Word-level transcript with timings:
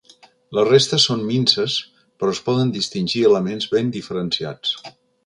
Les 0.59 0.63
restes 0.67 1.03
són 1.09 1.19
minses 1.27 1.75
però 2.23 2.33
es 2.37 2.41
poden 2.47 2.71
distingir 2.79 3.23
elements 3.33 3.69
ben 3.75 3.93
diferenciats. 3.99 4.73